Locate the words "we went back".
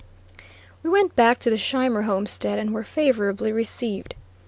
0.81-1.37